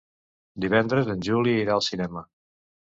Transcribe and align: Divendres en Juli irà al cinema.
Divendres 0.65 1.13
en 1.17 1.21
Juli 1.29 1.57
irà 1.61 1.77
al 1.79 1.87
cinema. 1.91 2.27